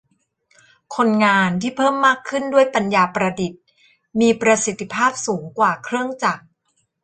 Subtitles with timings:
[0.95, 3.61] คนงานที่เพิ่มมากขึ้นด้วยปัญญาประดิษฐ์
[4.19, 6.43] มีประสิทธิภาพสูงกว่าเครื่องจักร